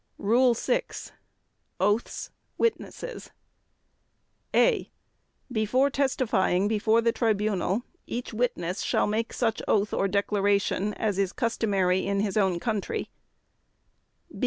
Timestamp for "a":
4.51-4.89